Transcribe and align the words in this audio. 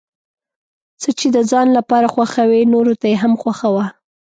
څه 1.01 1.09
چې 1.19 1.27
د 1.35 1.37
ځان 1.51 1.67
لپاره 1.77 2.07
خوښوې 2.13 2.61
نورو 2.73 2.93
ته 3.01 3.05
یې 3.11 3.17
هم 3.23 3.33
خوښوه. 3.41 3.85